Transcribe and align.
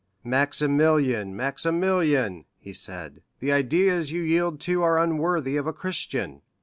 "Maximilian, 0.23 1.35
Maximilian," 1.35 2.45
he 2.57 2.73
said, 2.73 3.21
"the 3.39 3.51
ideas 3.51 4.11
you 4.11 4.23
yield 4.23 4.59
to 4.61 4.81
are 4.81 4.97
unworthy 4.97 5.57
of 5.57 5.67
a 5.67 5.73
Christian." 5.73 6.41